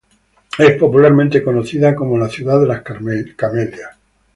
Es 0.57 0.79
popularmente 0.79 1.43
conocida 1.43 1.93
como 1.93 2.17
"La 2.17 2.27
ciudad 2.27 2.59
de 2.59 2.65
Las 2.65 2.81
Camelias". 2.81 3.91